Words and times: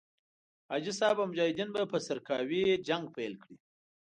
حاجي 0.69 0.93
صاحب 0.99 1.17
او 1.21 1.27
مجاهدین 1.31 1.69
به 1.75 1.81
په 1.91 1.97
سرکاوي 2.07 2.63
جنګ 2.87 3.03
پيل 3.15 3.33
کړي. 3.43 3.55